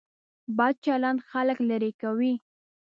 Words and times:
بد 0.57 0.75
چلند 0.85 1.19
خلک 1.29 1.57
لرې 1.69 1.91
کوي. 2.01 2.33